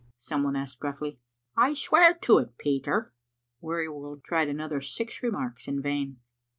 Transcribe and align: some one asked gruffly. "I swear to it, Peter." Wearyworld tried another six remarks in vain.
some 0.17 0.41
one 0.41 0.55
asked 0.55 0.79
gruffly. 0.79 1.19
"I 1.55 1.75
swear 1.75 2.15
to 2.15 2.39
it, 2.39 2.57
Peter." 2.57 3.13
Wearyworld 3.61 4.23
tried 4.23 4.49
another 4.49 4.81
six 4.81 5.21
remarks 5.21 5.67
in 5.67 5.79
vain. 5.79 6.17